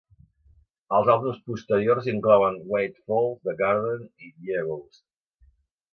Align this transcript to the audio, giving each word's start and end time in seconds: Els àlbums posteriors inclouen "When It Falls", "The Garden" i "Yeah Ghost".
Els 0.99 1.09
àlbums 1.15 1.37
posteriors 1.49 2.09
inclouen 2.13 2.59
"When 2.71 2.89
It 2.89 2.97
Falls", 3.03 3.39
"The 3.49 3.57
Garden" 3.63 4.05
i 4.31 4.35
"Yeah 4.51 4.69
Ghost". 4.73 5.03